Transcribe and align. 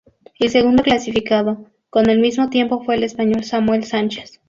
El 0.39 0.49
segundo 0.49 0.81
clasificado, 0.81 1.69
con 1.91 2.09
el 2.09 2.17
mismo 2.19 2.49
tiempo, 2.49 2.83
fue 2.83 2.95
el 2.95 3.03
español 3.03 3.43
Samuel 3.43 3.83
Sánchez. 3.83 4.39